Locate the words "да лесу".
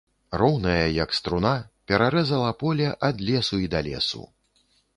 3.77-4.27